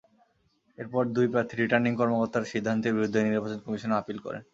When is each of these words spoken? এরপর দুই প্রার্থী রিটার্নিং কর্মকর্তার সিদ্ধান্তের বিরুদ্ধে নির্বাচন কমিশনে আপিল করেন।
এরপর 0.77 1.03
দুই 1.15 1.27
প্রার্থী 1.33 1.55
রিটার্নিং 1.55 1.91
কর্মকর্তার 1.99 2.49
সিদ্ধান্তের 2.51 2.95
বিরুদ্ধে 2.95 3.19
নির্বাচন 3.27 3.59
কমিশনে 3.65 3.95
আপিল 4.01 4.17
করেন। 4.25 4.43